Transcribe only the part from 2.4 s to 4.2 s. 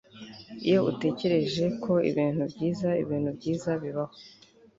byiza, ibintu byiza bibaho